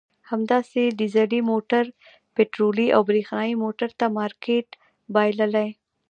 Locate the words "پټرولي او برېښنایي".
2.35-3.55